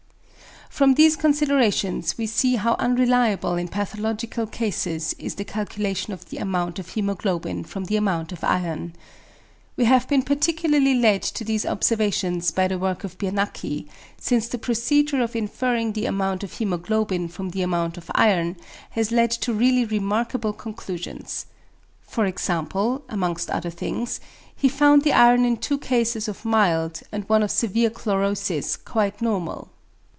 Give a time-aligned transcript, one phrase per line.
[0.73, 6.37] From these considerations we see how unreliable in pathological cases is the calculation of the
[6.37, 8.93] amount of hæmoglobin from the amount of iron.
[9.75, 14.57] We have been particularly led to these observations by the work of Biernacki, since the
[14.57, 18.55] procedure of inferring the amount of hæmoglobin from the amount of iron
[18.91, 21.47] has led to really remarkable conclusions.
[22.01, 24.19] For example, amongst other things,
[24.55, 29.21] he found the iron in two cases of mild, and one of severe chlorosis quite
[29.21, 29.69] normal.